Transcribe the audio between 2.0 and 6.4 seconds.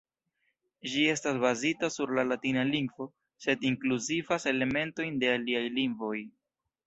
la latina lingvo, sed inkluzivas elementojn de aliaj lingvoj.